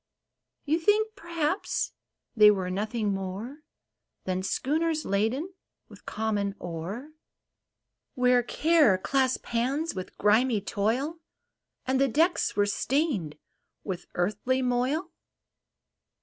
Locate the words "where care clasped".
8.15-9.45